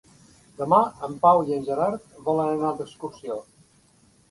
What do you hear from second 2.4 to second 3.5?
anar d'excursió.